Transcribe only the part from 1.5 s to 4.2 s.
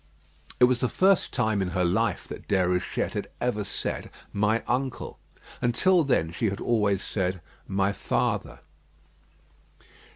in her life that Déruchette had ever said